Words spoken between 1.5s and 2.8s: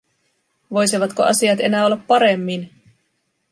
enää olla paremmin?